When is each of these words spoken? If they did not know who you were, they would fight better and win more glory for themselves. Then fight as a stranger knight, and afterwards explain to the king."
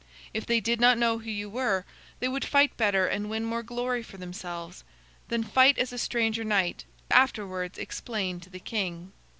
If 0.33 0.47
they 0.47 0.59
did 0.59 0.81
not 0.81 0.97
know 0.97 1.19
who 1.19 1.29
you 1.29 1.47
were, 1.47 1.85
they 2.21 2.27
would 2.27 2.43
fight 2.43 2.75
better 2.75 3.05
and 3.05 3.29
win 3.29 3.45
more 3.45 3.61
glory 3.61 4.01
for 4.01 4.17
themselves. 4.17 4.83
Then 5.27 5.43
fight 5.43 5.77
as 5.77 5.93
a 5.93 5.99
stranger 5.99 6.43
knight, 6.43 6.85
and 7.11 7.19
afterwards 7.19 7.77
explain 7.77 8.39
to 8.39 8.49
the 8.49 8.59
king." 8.59 9.11